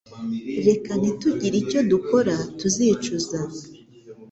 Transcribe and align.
Reka 0.67 0.91
ntitugire 0.99 1.55
icyo 1.63 1.79
dukora 1.91 2.35
tuzicuza 2.59 3.39